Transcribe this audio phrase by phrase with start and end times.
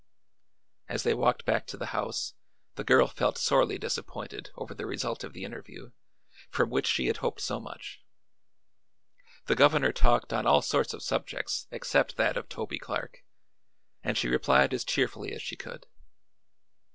[0.87, 2.33] As they walked back to the house
[2.73, 5.91] the girl felt sorely disappointed over the result of the interview,
[6.49, 8.01] from which she had hoped so much.
[9.45, 13.23] The governor talked on all sorts of subjects except that of Toby Clark
[14.03, 15.85] and she replied as cheerfully as she could.